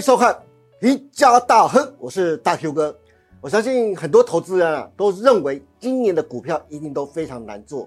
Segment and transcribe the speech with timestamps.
[0.00, 0.32] 迎收看
[0.88, 2.98] 《赢家大亨》，我是大 Q 哥。
[3.42, 7.86] 我相信很多投资人啊都认为今年的股票一定都非常难做。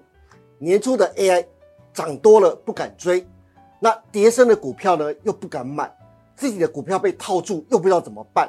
[0.60, 1.44] 年初的 AI
[1.91, 3.26] 涨多了不敢追，
[3.80, 5.91] 那跌升的股票呢又不敢买，
[6.36, 8.48] 自己的股票被套住又不知道怎么办。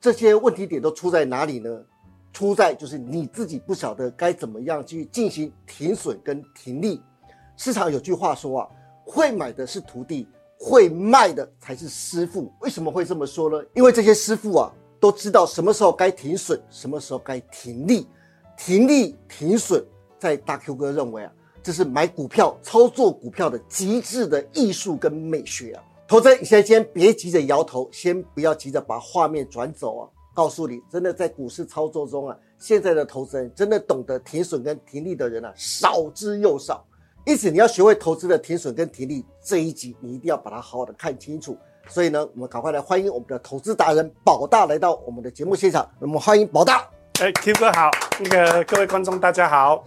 [0.00, 1.84] 这些问题点都出在哪里呢？
[2.32, 7.02] 出在就是你自己不晓得该怎么样去进行停损跟停利。
[7.58, 8.68] 市场有句话说啊，
[9.04, 10.26] 会买的是徒弟。
[10.64, 13.60] 会卖的才是师傅，为什么会这么说呢？
[13.74, 18.06] 因为这些师傅啊，都知道什么时候该停损，什么时候该停利，
[18.56, 19.84] 停利停损，
[20.20, 21.32] 在大 Q 哥认为啊，
[21.64, 25.82] 这是买股票、操作股票的极致的艺术跟美学啊。
[26.06, 30.08] 投资人，你现在先别急着摇头，先不要急着把画面转走啊。
[30.32, 36.84] 告诉你，真的在股市操作中啊，现在的投资人真的懂得停损跟停利的人啊，少之又少。
[37.24, 41.56] 因此，你要学会投资的停损跟停利这一集，你一定要把它好好的看清楚。
[41.86, 45.88] 所以呢，我们赶快来欢迎我们的投资达人宝大来到我们的节目现场。
[46.00, 46.84] 那么，欢迎宝大。
[47.20, 49.84] 哎，Q 哥好，那个各位观众大家好。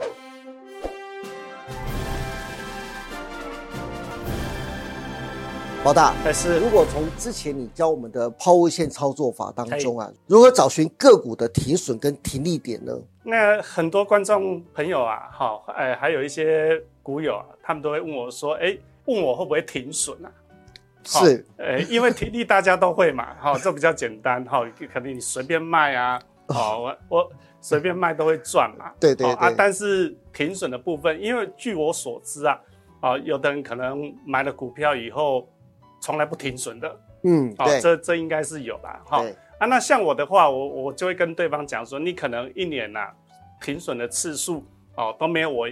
[5.85, 12.91] 宝大，但是如果从之前你教我们的抛物线操作法当中啊，如何找寻个股的停损跟停利点呢？
[13.21, 18.75] 那很多观众朋友啊，好，哎，还有一些股友啊，他们都会问我说，哎，
[19.05, 20.31] 问我会不会停损啊？
[21.03, 32.59] 是，哎，因为停利大家都会嘛，好，这比较简单，哈，可能你随便卖啊，好，我我随便卖都会赚嘛，对对啊，但是停损的部分，因为据我所知啊，
[33.01, 35.47] 啊，有的人可能买了股票以后。
[36.05, 39.25] 从来不停损的，嗯，哦，这这应该是有啦，哈。
[39.57, 43.07] 啊，那像我的话，我我就会跟对方讲说，你可能一年呐
[43.59, 44.63] 停损的次数
[44.95, 45.67] 哦都没有我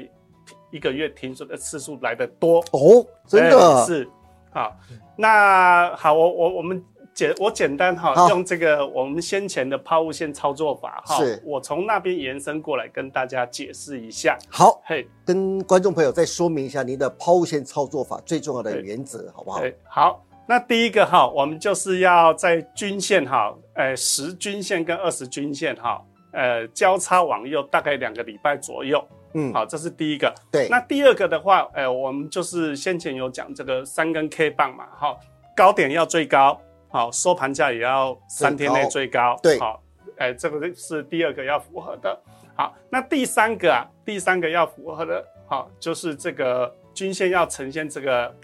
[0.72, 2.60] 一个月停损的次数来的多。
[2.72, 3.86] 哦，真的？
[3.86, 4.10] 是，
[4.52, 4.76] 好，
[5.16, 11.40] 那好，我我我们简我简单哈用这个我们先前的抛物线操作法哈，是。
[11.46, 19.62] 我从那边延伸过来跟大家解释一下，好，嘿，跟观众朋友再说明一下您的抛物线操作法最重要的原则，好不好？
[19.84, 20.26] 好。
[20.46, 29.02] 那第一个哈，我们就是要在均线哈，呃，十均线跟二十均线哈，呃，交叉往右大概两个礼拜左右，
[29.36, 30.34] 嗯，好，这是第一个。
[30.52, 30.68] 对。
[30.68, 35.18] 那第二个的话，呃，我们就是先前有讲这个三根 K 棒嘛，哈，
[35.56, 39.82] 高点要最高，好，收盘价也要三天内最高，对，好，
[40.18, 42.22] 哎，这个是第二个要符合的。
[42.56, 48.36] 好，那第三个啊，第三个要符合的，好，就是这个均线要呈现这个，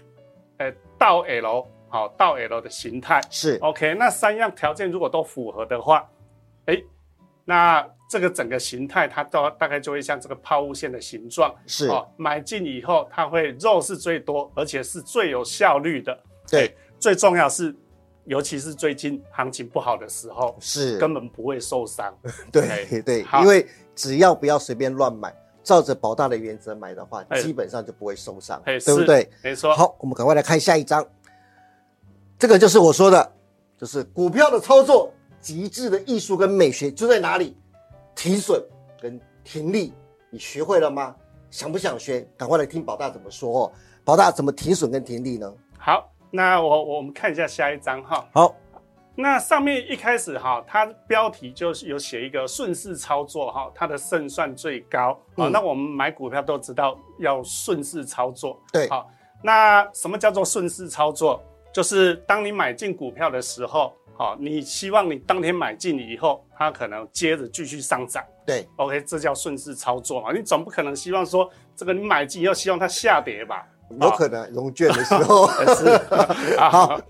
[0.56, 1.68] 呃，倒 L。
[1.90, 3.94] 好，倒 L 的形态是 OK。
[3.94, 6.08] 那三样条件如果都符合的话，
[6.66, 6.80] 哎，
[7.44, 11.52] 那这个整个形态它都大概就会像这个抛物线的形状。
[11.66, 16.16] 是哦，买进以后它会肉是最多，而且是最有效率的。
[16.48, 17.74] 对，最重要是，
[18.24, 22.16] 尤其是最近行情不好的时候，是根本不会受伤。
[22.52, 25.34] 对对，因为只要不要随便乱买，
[25.64, 29.28] 照着保大的原则买的话，基本上就不会受伤，对不对？
[29.42, 29.74] 没错。
[29.74, 31.04] 好，我们赶快来看下一章。
[32.40, 33.32] 这个就是我说的，
[33.76, 35.12] 就是股票的操作
[35.42, 37.54] 极致的艺术跟美学就在哪里？
[38.16, 38.58] 停损
[38.98, 39.92] 跟停利，
[40.30, 41.14] 你学会了吗？
[41.50, 42.26] 想不想学？
[42.38, 43.72] 赶快来听宝大怎么说哦。
[44.06, 45.52] 宝大怎么停损跟停利呢？
[45.78, 48.26] 好，那我我们看一下下一章哈。
[48.32, 48.56] 好，
[49.14, 55.48] 那上面一开始哈，它标题就是有写一个顺势操作哈，它的胜算最高啊。
[55.48, 58.88] 那我们买股票都知道要顺势操作，对。
[58.88, 59.10] 好，
[59.42, 61.38] 那什么叫做顺势操作？
[61.72, 68.24] 就是当你买进股票的时候，好，你希望你当天买进以后，它可能接着继续上涨。
[68.46, 70.32] 对，OK，这叫顺势操作嘛。
[70.32, 73.66] 你总不可能希望说这个你买进以后希望它下跌吧？
[74.00, 75.98] 有可能融券的时候 是。
[76.58, 77.00] 好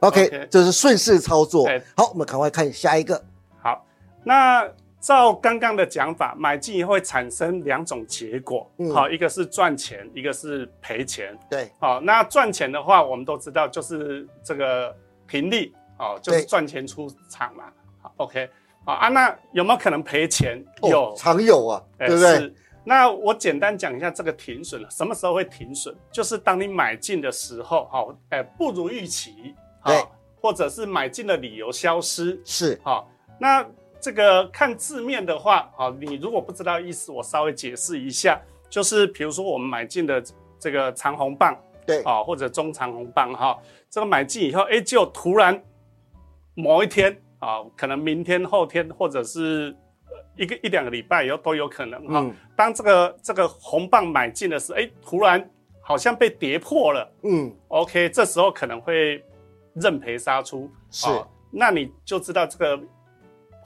[0.00, 1.68] ，OK，这是顺势操作。
[1.96, 3.22] 好，我们赶快看下一个。
[3.62, 3.84] 好，
[4.24, 4.68] 那。
[5.06, 11.38] 照刚刚的讲法，买进会产生两种结果，好，一个是赚钱，一个是赔钱。
[11.48, 14.92] 对，好，那赚钱的话，我们都知道就是这个
[15.24, 17.66] 平利，哦，就是赚钱出场嘛。
[18.02, 18.50] 好，OK，
[18.84, 20.60] 好啊，那有没有可能赔钱？
[20.82, 22.52] 有，常有啊，对不对？
[22.82, 25.94] 那我简单讲一下这个停损了，什么时候会停损？
[26.10, 29.54] 就是当你买进的时候，好，哎，不如预期，
[29.84, 30.04] 对，
[30.40, 33.08] 或者是买进的理由消失，是，好，
[33.38, 33.64] 那。
[34.00, 40.22] 这个看字面的话，啊，你如果不知道意思，我稍微解释一下，就是比如说我们买进的
[40.58, 41.56] 这个长红棒，
[41.86, 43.58] 对，啊，或者中长红棒，哈，
[43.90, 45.60] 这个买进以后，哎，就突然
[46.54, 49.74] 某一天，啊，可能明天、后天，或者是
[50.36, 52.26] 一个一两个礼拜以后都有可能，哈，
[52.56, 55.50] 当这个这个红棒买进的时候，哎，突然
[55.80, 59.24] 好像被跌破了，嗯，OK，这时候可能会
[59.74, 61.06] 认赔杀出，是，
[61.50, 62.80] 那你就知道这个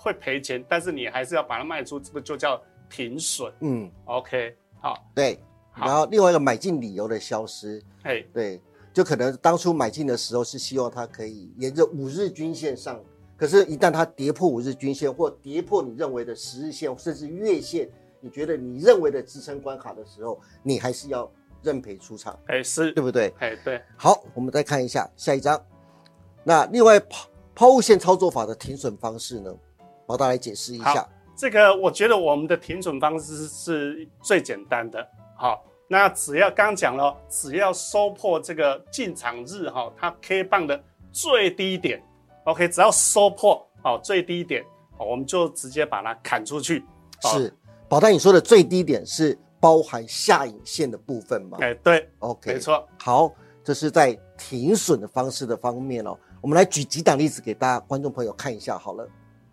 [0.03, 2.59] 会赔钱，但是你还是要把它卖出，这个就叫
[2.89, 3.53] 停损。
[3.61, 5.39] 嗯，OK，好，对，
[5.77, 8.59] 然后另外一个买进理由的消失，哎，对，
[8.95, 12.99] 就可能当初买进的时候是希望它可以沿着五日均线上，
[13.37, 17.87] 可是，一旦它跌破五日均线或跌破你认为的十日线，甚至月线，
[18.21, 21.31] 你觉得你认为的支撑关卡的时候，你还是要
[21.63, 23.31] 认赔出场，哎，是对不对？
[23.39, 23.81] 哎，对。
[23.99, 25.63] 好，我们再看一下下一张。
[26.43, 29.55] 那另外抛抛物线操作法的停损方式呢？
[30.11, 31.09] 帮大家来解释一下。
[31.37, 35.07] 这个我觉得我们的停损方式是最简单的。
[35.37, 42.03] 好，那只要刚讲了，只要收破这个进场日哈，它 K 棒的最低点
[42.45, 44.65] ，OK，只要收破好最低点，
[44.99, 46.85] 我们就直接把它砍出去。
[47.23, 47.55] 是，
[47.89, 51.57] 宝大你说的最低点是包含下影线的部分吗？
[51.61, 52.87] 哎，对，OK，没错。
[52.99, 53.33] 好，
[53.65, 56.15] 这是在停损的方式的方面哦。
[56.43, 59.09] 我们来举几档例子给大家观众朋友看一下好了。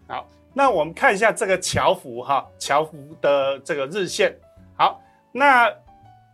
[0.07, 0.27] 好，
[0.57, 4.35] 那我们看一下这个桥幅哈，桥幅的这个日线。
[4.75, 4.99] 好，
[5.31, 5.71] 那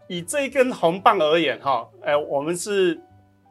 [0.07, 2.97] 以这一根红棒而言哈，呃，我们是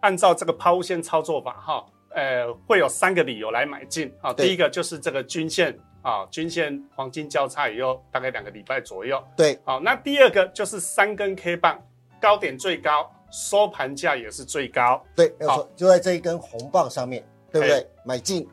[0.00, 1.84] 按照这个抛物线操作法哈，
[2.14, 4.32] 呃，会有三个理由来买进啊。
[4.32, 9.22] 第一个就是这个均线啊，均线黄金交叉以后大概两个礼拜左右。
[9.36, 11.78] 对，好，那第二个就是三根 K 棒
[12.18, 13.12] 高点最高。
[13.30, 17.86] 收盘价也是最高，对，没错，就在这一根红棒上面对不对？
[18.04, 18.46] 买进，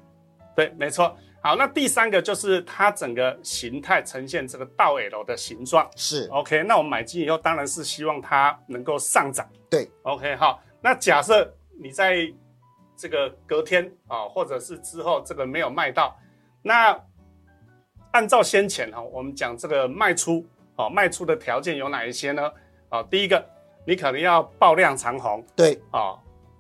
[0.56, 1.14] 对，没错。
[1.42, 6.64] 好，那第三个就是它整个形态呈现这个倒 L 的形状，是 OK。
[6.64, 10.36] 那我们买进以后，当然是希望它能够上涨，对，OK。
[10.36, 11.52] 好，那假设
[11.82, 12.32] 你在
[12.96, 16.18] 这个隔天啊，或者是之后这个没有卖到，
[16.62, 17.00] 那
[18.12, 20.46] 按照先前哈，我们讲这个卖出，
[20.76, 22.52] 哦，卖出的条件有哪一些呢？
[22.90, 23.44] 啊，第一个。
[23.88, 26.14] 你可能要爆量长红，对啊，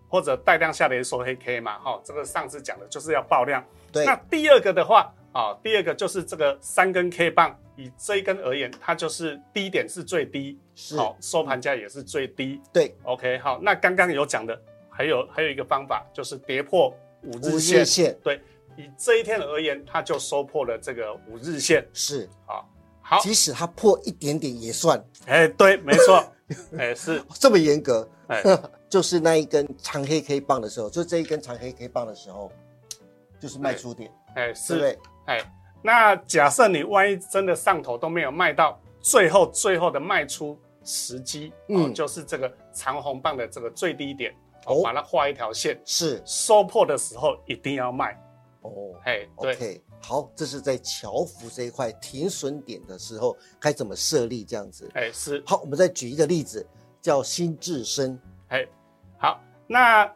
[0.07, 3.63] 或者带量下跌收黑 K 嘛，哈，这个上次讲的就是要爆量。
[3.91, 10.97] 对，那第二个的话啊，第二个就是这个三根 K 棒，以这一根而言，它就是低点是最低，是。
[10.97, 12.59] 好收盘价也是最低。
[12.73, 14.59] 对，OK，好，那刚刚有讲的，
[14.89, 16.93] 还有还有一个方法就是跌破
[17.23, 18.17] 五日线，线。
[18.23, 18.41] 对，
[18.77, 22.27] 以这一天而言，它就收破了这个五日线，是。
[22.45, 22.69] 好，
[23.01, 26.23] 好，即使它破一点点也算，哎，对，没错。
[26.77, 27.21] 哎，是。
[27.39, 28.43] 这么严格，哎，
[28.89, 32.51] 就是那一根长黑 K 棒的时候，就这一根长黑 K 棒的时候，
[33.39, 35.39] 就是卖出点，哎，是，哎，
[35.81, 48.19] 那假设你万一真的上头都没有卖到，最后最后的卖出时机，嗯，就是这个长红棒的这个最低点，哦，把它画一条线，是收破的时候一定要卖，
[48.61, 48.71] 哦，
[49.05, 49.81] 哎，对。
[50.01, 54.89] 好，这是在桥幅这一块停损点的时候该怎么设立这样子？
[54.93, 55.43] 哎，是。
[55.45, 56.65] 好，我们再举一个例子，
[57.01, 58.17] 叫新智深。
[58.47, 58.65] 哎，
[59.17, 60.09] 好，那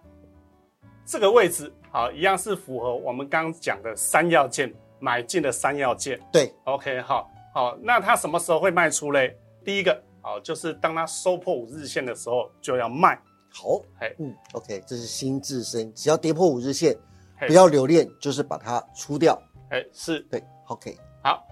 [1.06, 6.20] 这个位置好，一样是符合我们刚刚讲的三要件，买进的三要件。
[6.32, 9.38] 对，OK，好，好，那它什么时候会卖出嘞？
[9.64, 13.16] 第一个，好，就是当它收破五日线的时候就要卖。
[13.52, 16.98] 好，哎，嗯，OK，这是新自身，只要跌破五日线，
[17.46, 19.40] 不要留恋，就是把它出掉。
[19.70, 20.20] 哎，是。
[20.22, 21.46] 对，OK，好，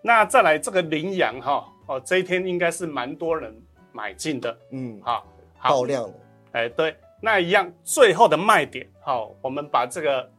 [0.00, 3.52] 那再来这个羚羊哈，哦，这一天应该是蛮多人
[3.90, 5.26] 买进的，嗯，好，
[5.60, 6.14] 爆量了，
[6.52, 10.30] 哎，对，那一样最后的卖点，好，我们把这个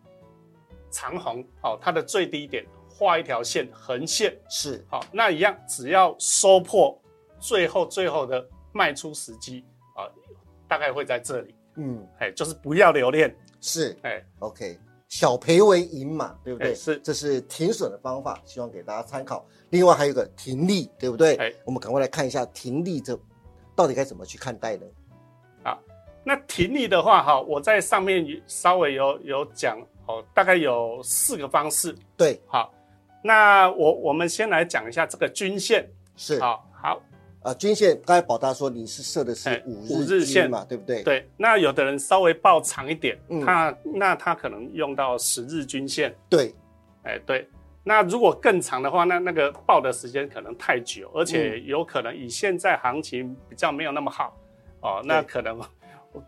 [0.90, 6.98] 长虹，好，它的最低点画一条线，横线是，好，那一样只要收破
[7.40, 9.66] 最后最后的卖出时机
[9.96, 10.08] 啊，
[10.68, 14.80] 大概会在这里，嗯，哎，就是不要留恋，是，哎，OK。
[15.10, 16.74] 小赔为赢嘛，对不对？
[16.74, 19.46] 是，这是停损的方法，希望给大家参考。
[19.70, 21.36] 另外还有一个停利，对不对？
[21.36, 23.16] 哎，我们赶快来看一下停利这
[23.76, 24.88] 到底该怎么去看待呢？
[26.24, 31.96] 好，那停利的话，哈，我在上面稍微有有讲哦，大概有四个方式。
[32.16, 32.74] 对，好，
[33.22, 37.02] 那我我们先来讲一下这个均线，是，好，好。
[37.42, 41.04] 啊，均线刚才宝大说你是设的是五日线嘛，对不对？
[41.04, 46.16] 对，那有的人稍微报长一点，他那他可能用到十日均线。
[46.30, 46.56] 对，
[47.04, 47.46] 哎对，
[47.84, 54.38] 那如果更长的话，那那个报的时间可能太久，而且有可能以现在行情比较没有那么好
[54.80, 55.60] 哦，那可能。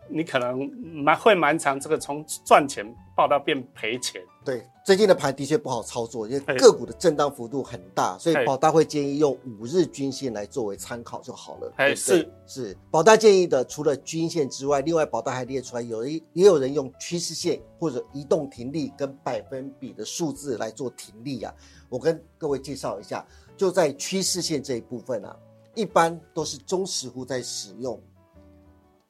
[0.08, 4.20] 你可能蛮会蛮长，这个从赚钱报到变赔钱。
[4.44, 11.72] 对，最近的盘的确不好操作，因为个股的震荡幅度很大，所以保大会建议用五日均线来作为参考就好了。
[11.76, 21.52] 哎，是是，保大建议的除了均线之外，另外保大还列出来有一也有人用趋势线或者移动停利跟百分比的数字来做停利啊。
[21.88, 23.26] 我跟各位介绍一下，
[23.56, 25.36] 就在趋势线这一部分啊，
[25.74, 28.00] 一般都是中实户在使用。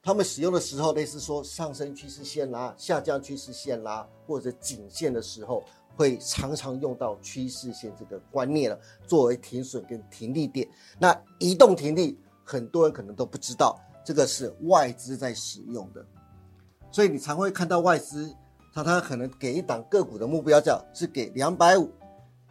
[0.07, 5.61] 他们使用的时候，类似说上升趋势线啦、下降趋势线啦，或者颈线的时候，
[5.97, 10.65] 会常常用到趋势线这个观念了，作为停损跟停利点。
[10.97, 16.05] 那移动停利，很多人可能都不知道，这个是外资在使用的，
[16.89, 18.33] 所以你常会看到外资，
[18.73, 21.91] 它它可能给一档个股的目标价是给两百五，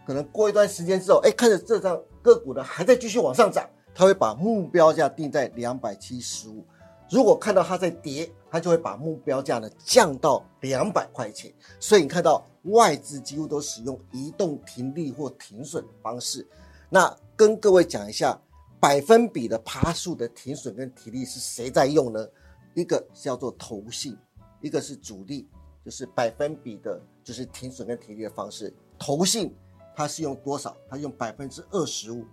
[0.07, 6.63] 可能过一段时间之后，哎，看着这张个股呢还在继续往上涨，它会把目标价定在两百七十五。
[7.11, 11.53] 如果看到它在跌，它就会把目标价呢降到两百块钱。
[11.79, 16.47] 所以你看到外资几乎都使用移动停利或停损的方式。
[16.89, 18.41] 那跟各位讲一下，
[18.81, 22.27] 百分比的爬数的停损跟停利是谁在用呢？
[22.75, 24.17] 一个叫做投信，
[24.61, 25.49] 一个是主力，
[25.85, 28.75] 就是百分比的，就是停损跟停利的方式。
[28.99, 29.55] 投信
[29.95, 30.77] 它是用多少？
[30.89, 32.25] 它用百分之二十五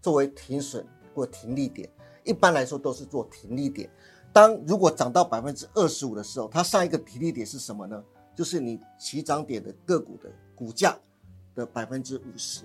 [0.00, 1.88] 作为停损或停利点。
[2.28, 3.88] 一般来说都是做停利点，
[4.34, 8.04] 当如果涨到百分之二十五的时候，它上一个停利点是什么呢？
[8.36, 10.94] 就是你起涨点的个股的股价
[11.54, 12.60] 的百分之五十。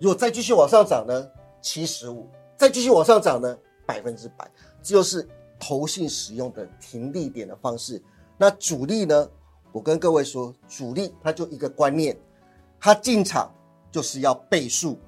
[0.00, 2.26] 如果再继续往上涨呢，七十五；
[2.56, 4.50] 再继续往上涨呢，百分之百。
[4.82, 5.28] 这就是
[5.60, 8.02] 投信使用的停利点的方式。
[8.38, 9.28] 那主力呢？
[9.70, 12.18] 我跟各位说，主力它就一个观念，
[12.80, 13.52] 它进场
[13.92, 14.98] 就是要倍数。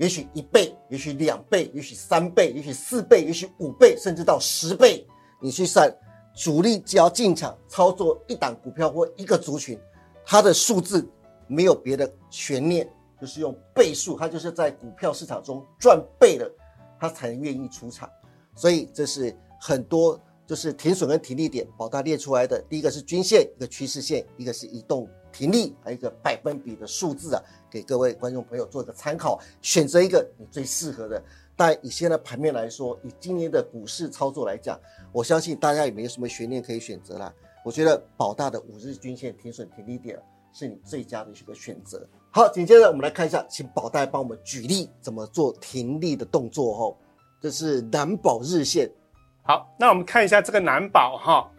[0.00, 5.06] 也许一倍，也许两倍，也许三倍，也许四倍，也许五倍，甚至到十倍。
[5.42, 5.94] 你去算，
[6.34, 9.78] 主力只要进场操作一档股票或一个族群，
[10.24, 11.06] 它的数字
[11.46, 12.90] 没有别的悬念，
[13.20, 16.50] 就是用倍数，它就是在股票市场中赚倍了，
[16.98, 18.08] 它才能愿意出场。
[18.54, 22.58] 所以这是很多就是停损跟停利点，宝大列出来的。
[22.70, 27.42] 第一个是均线，一个趋势线，一个是移动停利，还有一个百分比的数字啊。
[27.70, 31.22] 给各位观众朋友做一个参考，选择一个你最适合的。
[31.56, 34.80] 但以现在盘面来说，以今年的股市操作来讲，
[35.12, 37.32] 我相信大家也没有什么悬念可以选择啦。
[37.64, 40.18] 我觉得宝大的五日均线停损停利点
[40.52, 42.04] 是你最佳的一个选择。
[42.30, 46.96] 好，紧接着我们来看一下，请宝大帮我们举例怎么做停利的动作哦。
[47.40, 48.90] 这是南宝日线。
[49.42, 51.50] 好，那我们看一下这个南宝哈。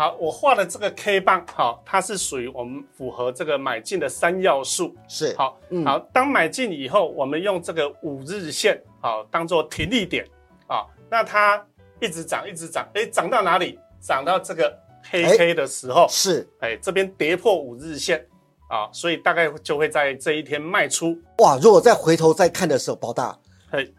[0.00, 4.96] 好，我画的这个 K 棒，好，它是属于我们符合这个买进的三要素。
[5.06, 10.26] 是，好，好，当买进以后，我们用这个五日线，好，当做停利点，
[10.66, 11.62] 啊，那它
[12.00, 13.78] 一直涨，一直涨，哎，涨到哪里？
[14.00, 14.74] 涨到这个
[15.10, 18.26] 黑 K 的时候，是，哎，这边跌破五日线，
[18.70, 21.14] 啊，所以大概就会在这一天卖出。
[21.40, 23.38] 哇，如果再回头再看的时候，包大。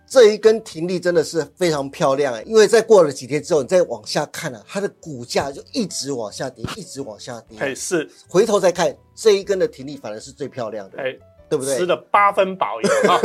[0.05, 7.57] 这一根停力真的是非常漂亮哎，因为在过了几天之后，你再往下看呢，它的股价就一直往下跌，一直往下跌。
[7.59, 11.17] 哎，是，回头再看这一根的停力，反而是最漂亮的，哎，
[11.49, 11.77] 对不对？
[11.77, 13.19] 吃了八分饱啊！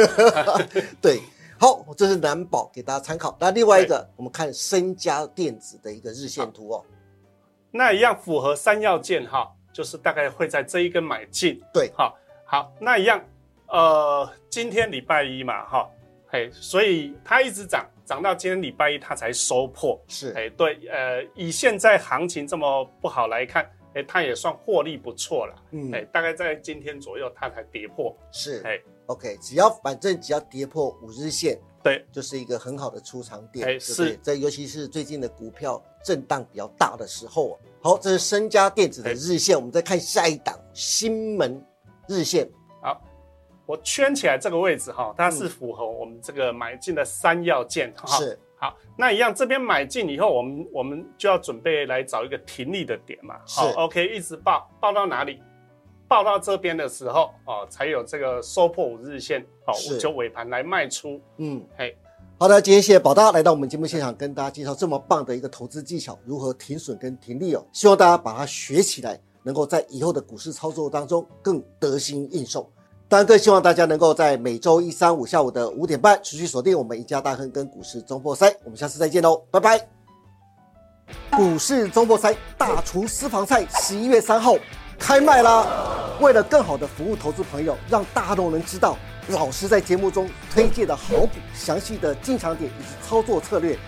[1.02, 1.20] 对，
[1.58, 3.36] 好，这是南宝给大家参考。
[3.40, 6.84] 那另外一个，我们看深家电子的一个日线图哦，
[7.72, 11.60] 那一样符合三要件哈，就是大概会在这一根买进。
[11.74, 13.20] 对，好，好，那一样，
[13.66, 15.90] 呃，今天礼拜一嘛，哈。
[16.36, 19.98] 嘿，所以它一直涨，涨到今天礼拜一它才收破。
[20.06, 23.64] 是，哎，对，呃，以现在行情这么不好来看，
[23.94, 25.54] 哎，它也算获利不错了。
[25.70, 28.14] 嗯，哎，大概在今天左右它才跌破。
[28.30, 33.66] 是，哎，OK，只要反正只要跌破五日线，对，就是一个很好的出场点。
[33.66, 37.56] 哎，是，这尤其是最近的股票震荡比较大的时候啊。
[37.80, 41.64] 好，这是深家电子的日线，我们再看下一档新门
[42.06, 42.46] 日线。
[43.66, 48.16] 我圈起来这个位置哈，它是符合我们这个买进的三要件哈。
[48.16, 53.36] 是好，那一样这边买进以后，我们我们就要准备来找一个停利的点嘛。
[53.46, 55.42] 好，OK，一直报报到哪里？
[56.08, 61.20] 报到这边的时候哦，才有这个收破五日线，好，就尾盘来卖出。
[61.38, 61.98] 嗯，嘿，
[62.38, 67.66] 好的，今天谢谢宝大来到我们节目现场，跟大家介绍这么棒的一个投资技巧，如何停损跟停利哦。
[67.72, 72.70] 希望大家把它学起来，能够在以后的股市操作当中更得心应手。
[73.08, 78.52] 当然，更希望大家能够在每周一、三、五下午的五点半持续锁定我们一家大亨跟股市中破塞。
[78.64, 79.80] 我们下次再见喽，拜拜！
[81.30, 84.56] 股市中破塞大厨私房菜十一月三号
[84.98, 85.64] 开卖啦！
[86.20, 88.96] 为了更好的服务投资朋友，让大众能知道
[89.28, 93.78] 老师在节目中推荐的好股、详细的进场点以及操作策略，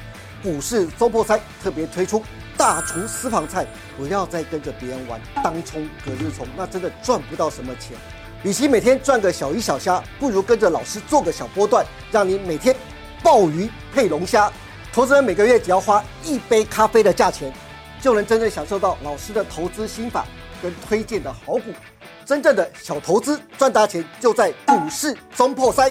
[0.44, 2.22] 股市中破塞特别推出
[2.56, 3.66] 大厨私房菜。
[3.96, 7.96] 不要再跟着别人玩当冲、隔日冲，那真的赚不到什么钱。
[8.44, 12.74] 与其每天赚个小鱼小虾，不如跟着老师做个小波段，让你每天
[13.20, 14.50] 鲍鱼配龙虾。
[14.92, 17.52] 投资人每个月只要花一杯咖啡的价钱，
[18.00, 20.24] 就能真正享受到老师的投资心法
[20.62, 21.72] 跟推荐的好股。
[22.24, 25.90] 真正的小投资赚大钱，就在股市中破塞。